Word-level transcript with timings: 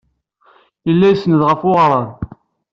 Yella 0.87 1.05
isenned 1.13 1.41
ɣer 1.45 1.57
weɣrab. 1.63 2.09